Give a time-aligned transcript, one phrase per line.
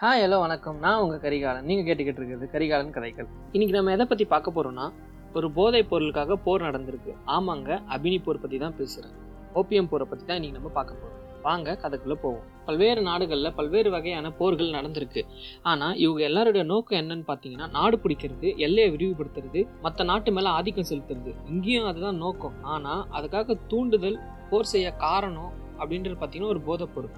[0.00, 0.78] Hi hello வணக்கம்.
[0.84, 1.66] நான் உங்கள் கரிகாலன்.
[1.68, 3.28] நீங்கள் கேட்டுக்கிட்டு இருக்கிறது கரிகாலன் கதைகள்.
[3.52, 4.86] இன்றைக்கி நம்ம எதை பற்றி பார்க்க போகிறோம்னா
[5.36, 7.12] ஒரு போதைப் பொருளுக்காக போர் நடந்திருக்கு.
[7.36, 9.14] ஆமாங்க அபினி போர் பற்றி தான் பேசுகிறேன்
[9.60, 12.44] ஓபியம் போரை பற்றி தான் இன்றைக்கி நம்ம பார்க்க போகிறோம் வாங்க கதைக்குள்ளே போவோம்.
[12.66, 15.22] பல்வேறு நாடுகளில் பல்வேறு வகையான போர்கள் நடந்திருக்கு.
[15.72, 21.32] ஆனால் இவங்க எல்லாருடைய நோக்கம் என்னன்னு பார்த்தீங்கன்னா நாடு பிடிக்கிறது எல்லையை விரிவுபடுத்துறது மற்ற நாட்டு மேலே ஆதிக்கம் செலுத்துறது.
[21.52, 22.58] இங்கேயும் அதுதான் நோக்கம்.
[22.74, 24.18] ஆனால் அதுக்காக தூண்டுதல்
[24.52, 27.16] போர் செய்ய காரணம் அப்படின்றது பார்த்தீங்கன்னா ஒரு போதைப் பொருள்.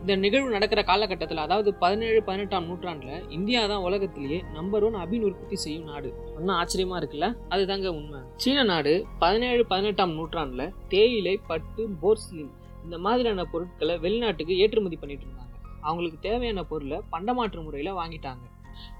[0.00, 5.56] இந்த நிகழ்வு நடக்கிற காலகட்டத்தில் அதாவது பதினேழு பதினெட்டாம் நூற்றாண்டில் இந்தியா தான் உலகத்திலேயே நம்பர் ஒன் அபின் உற்பத்தி
[5.56, 6.14] செய்யும் நாடு.
[6.36, 7.28] ஒன்றும் ஆச்சரியமாக இருக்குல்ல?
[7.50, 8.20] அதுதாங்க உண்மை.
[8.36, 12.52] சீன நாடு பதினேழு பதினெட்டாம் நூற்றாண்டில் தேயிலை பட்டு போர்ஸ்லின்
[12.84, 15.54] இந்த மாதிரியான பொருட்களை வெளிநாட்டுக்கு ஏற்றுமதி பண்ணிட்டு இருந்தாங்க.
[15.80, 18.44] அவங்களுக்கு தேவையான பொருளை பண்டமாற்று முறையில் வாங்கிட்டாங்க.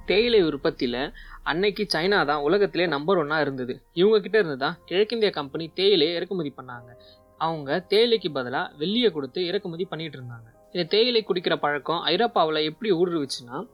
[0.07, 3.83] தேயிலை உற்பத்தியில் அன்னைக்கு சைனா தான் உலகத்திலே நம்பர் ஒன்னாக இருந்தது.
[3.93, 6.91] இவங்க கிட்ட இருந்து தான் கிழக்கிந்திய கம்பெனி தேயிலையை இறக்குமதி பண்ணாங்க.
[7.39, 10.49] அவங்க தேயிலைக்கு பதிலாக வெள்ளியை கொடுத்து இறக்குமதி பண்ணிட்டு இருந்தாங்க.
[10.73, 13.69] இந்த தேயிலை குடிக்கிற பழக்கம் ஐரோப்பாவில் எப்படி ஊடுருவிச்சுன்னா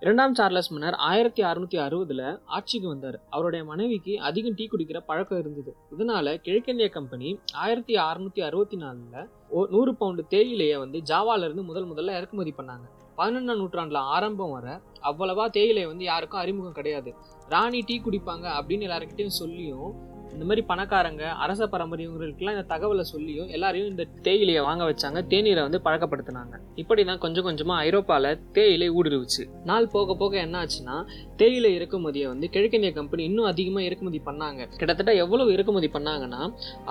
[0.00, 3.20] இரண்டாம் சார்லஸ் மன்னர் ஆயிரத்தி அறுநூத்தி அறுபதுல ஆட்சிக்கு வந்தார்.
[3.30, 5.76] அவருடைய மனைவிக்கு அதிகம் டீ குடிக்கிற பழக்கம் இருந்தது.
[5.98, 9.26] இதனால கிழக்கிந்திய கம்பெனி ஆயிரத்தி அறுநூத்தி அறுபத்தி நாலுல
[9.68, 12.86] நூறு பவுண்டு தேயிலையை வந்து ஜாவால இருந்து முதல் முதல்ல இறக்குமதி பண்ணாங்க.
[13.16, 17.14] பதினொன்றாம் நூற்றாண்டுல ஆரம்பம் வர அவ்வளவா தேயிலை வந்து யாருக்கும் அறிமுகம் கிடையாது.
[17.48, 23.90] ராணி டீ குடிப்பாங்க அப்படின்னு எல்லாருக்கிட்டையும் சொல்லியும் இந்த மாதிரி பணக்காரங்க அரச பரம்பரையவங்களுக்கெல்லாம் இந்த தகவலை சொல்லியும் எல்லாரையும்
[23.92, 25.20] இந்த தேயிலையை வாங்க வச்சாங்க.
[25.32, 26.54] தேநீரை வந்து பழக்கப்படுத்தினாங்க.
[26.82, 29.44] இப்படி தான் கொஞ்சம் கொஞ்சமாக ஐரோப்பாவில் தேயிலை ஊடுருவிச்சு.
[29.70, 30.96] நாள் போக போக என்ன ஆச்சுன்னா
[31.40, 34.60] தேயிலை இறக்குமதியை வந்து கிழக்கிந்திய கம்பெனி இன்னும் அதிகமாக இறக்குமதி பண்ணாங்க.
[34.78, 36.40] கிட்டத்தட்ட எவ்வளவு இறக்குமதி பண்ணாங்கன்னா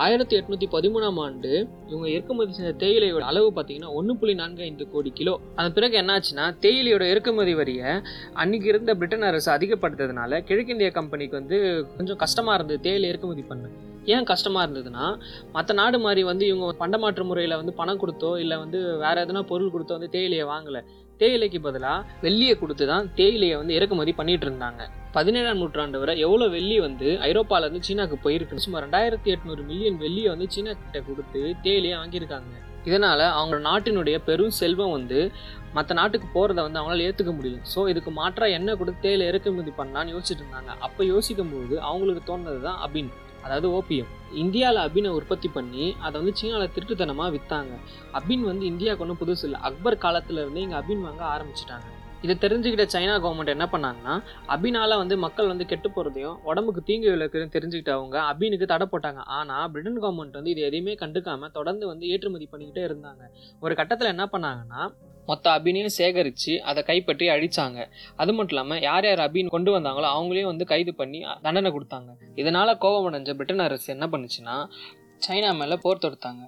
[0.05, 1.51] ஆயிரத்தி எட்நூத்தி பதிமூணாம் ஆண்டு
[1.91, 5.33] இவங்க இறக்குமதி செஞ்ச தேயிலையோட அளவு பார்த்தீங்கன்னா ஒன்று புள்ளி நான்கு ஐந்து கோடி கிலோ.
[5.55, 7.89] அதன் பிறகு என்னாச்சுன்னா தேயிலையோட இறக்குமதி வரியை
[8.41, 11.57] அன்னைக்கு இருந்த பிரிட்டன் அரசு அதிகப்படுத்ததுனால கிழக்கிந்திய கம்பெனிக்கு வந்து
[11.97, 12.81] கொஞ்சம் கஷ்டமாக இருந்தது.
[12.85, 13.73] தேயிலை இறக்குமதி பண்ணேன்.
[14.13, 15.05] ஏன் கஷ்டமாக இருந்ததுன்னா
[15.55, 19.73] மற்ற நாடு மாதிரி வந்து இவங்க பண்டமாற்று முறையில் வந்து பணம் கொடுத்தோ இல்லை வந்து வேற எதனா பொருள்
[19.73, 20.81] கொடுத்தோ வந்து தேயிலையை வாங்கலை.
[21.21, 24.81] தேயிலைக்கு பதிலாக வெள்ளியை கொடுத்து தான் தேயிலையை வந்து இறக்குமதி பண்ணிட்டு இருந்தாங்க.
[25.15, 30.47] பதினேழாம் நூற்றாண்டு வரை எவ்வளோ வெள்ளி வந்து ஐரோப்பாவிலேருந்து சீனாக்கு போயிருக்கு சுமார் ரெண்டாயிரத்தி எட்நூறு மில்லியன் வெள்ளியை வந்து
[30.55, 32.53] சீனா கிட்ட கொடுத்து தேயிலையை வாங்கியிருக்காங்க.
[32.87, 35.19] இதனால் அவங்க நாட்டினுடைய பெரும் செல்வம் வந்து
[35.77, 37.57] மற்ற நாட்டுக்கு போகிறத வந்து அவங்களால ஏற்றுக்க முடியல.
[37.73, 40.73] ஸோ இதுக்கு மாற்றாக என்ன கொடுத்து தேயிலை இறக்குமதி பண்ணலான்னு யோசிச்சுட்டு இருந்தாங்க.
[40.87, 43.11] அப்போ யோசிக்கும் போது அவங்களுக்கு தோணுது தான் அபின்
[43.45, 44.09] அதாவது ஓபியம்.
[44.43, 47.75] இந்தியாவில் அபினை உற்பத்தி பண்ணி அதை வந்து சீனாவில் திருட்டுத்தனமாக விற்றாங்க
[48.19, 49.59] அபின் வந்து இந்தியாவுக்கு ஒன்றும் புதுசு இல்லை.
[49.69, 51.87] அக்பர் காலத்துலேருந்து இங்கே அபின் வாங்க ஆரம்பிச்சிட்டாங்க.
[52.25, 54.13] இதை தெரிஞ்சுக்கிட்ட சைனா கவர்மெண்ட் என்ன பண்ணாங்கன்னா
[54.53, 59.21] அபினால வந்து மக்கள் வந்து கெட்டு போகிறதையும் உடம்புக்கு தீங்கு விளக்குன்னு தெரிஞ்சுக்கிட்டு அவங்க அபினுக்கு தடை போட்டாங்க.
[59.37, 63.23] ஆனால் பிரிட்டன் கவர்மெண்ட் வந்து இது எதையுமே கண்டுக்காமல் தொடர்ந்து வந்து ஏற்றுமதி பண்ணிக்கிட்டே இருந்தாங்க.
[63.65, 64.81] ஒரு கட்டத்தில் என்ன பண்ணாங்கன்னா
[65.29, 67.79] மொத்த அபினையும் சேகரித்து அதை கைப்பற்றி அழிச்சாங்க.
[68.21, 72.11] அது மட்டும் இல்லாமல் யார் யார் அபின் கொண்டு வந்தாங்களோ அவங்களையும் வந்து கைது பண்ணி தண்டனை கொடுத்தாங்க.
[72.41, 74.55] இதனால் கோபமடைஞ்ச பிரிட்டன் அரசு என்ன பண்ணுச்சுன்னா
[75.25, 76.43] சைனா மேலே போர் தொடுத்தாங்க.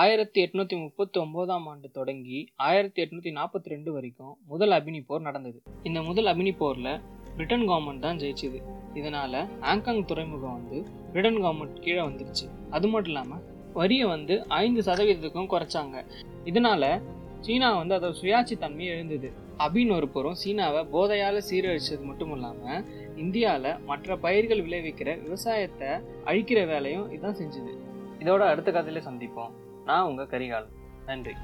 [0.00, 5.58] ஆயிரத்தி எட்நூத்தி முப்பத்தி ஒன்பதாம் ஆண்டு தொடங்கி ஆயிரத்தி எட்நூத்தி நாற்பத்தி ரெண்டு வரைக்கும் முதல் அபினி போர் நடந்தது.
[5.82, 7.00] இந்த முதல் அபினி போர்ல
[7.34, 8.58] பிரிட்டன் கவர்மெண்ட் தான் ஜெயிச்சது.
[8.94, 10.78] இதனால ஆங்காங் துறைமுகம் வந்து
[11.12, 12.46] பிரிட்டன் கவர்மெண்ட் கீழே வந்துருச்சு.
[12.70, 13.40] அது மட்டும் இல்லாம
[13.72, 16.04] வரியை வந்து ஐந்து சதவீதத்துக்கும் குறைச்சாங்க.
[16.44, 17.02] இதனால
[17.40, 19.30] சீனா வந்து அதோட சுயாட்சி தன்மை எழுந்தது
[19.66, 22.82] அபின் ஒரு புறம் சீனாவை போதையால சீரழிச்சது மட்டும் இல்லாம
[23.16, 25.90] இந்தியாவில் மற்ற பயிர்கள் விளைவிக்கிற விவசாயத்தை
[26.30, 27.74] அழிக்கிற வேலையும் இதான் செஞ்சுது.
[28.22, 29.52] இதோட அடுத்த கதையில சந்திப்போம்.
[29.84, 30.72] நான் உங்க கரிகாலன்.
[31.06, 31.34] நன்றி.